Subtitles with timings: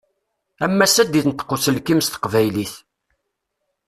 [0.65, 2.73] Am wassa ad d-inṭeq uselkim s teqbaylit.